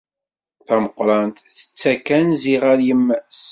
[0.67, 3.43] Tameqqrant, tettak anzi ɣer yemma-s.